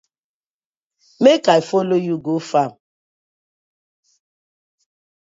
Mek 1.23 1.43
I 1.57 1.59
follo 1.69 1.97
you 2.07 2.15
go 2.25 2.35
fam. 2.49 2.71